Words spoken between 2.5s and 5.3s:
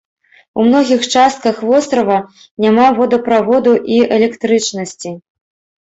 няма водаправодаў і электрычнасці.